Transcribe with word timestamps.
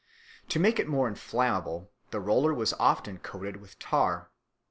To 0.49 0.57
make 0.59 0.79
it 0.79 0.87
more 0.87 1.07
inflammable 1.07 1.91
the 2.09 2.19
roller 2.19 2.55
was 2.55 2.73
often 2.79 3.19
coated 3.19 3.57
with 3.57 3.77
tar. 3.77 4.31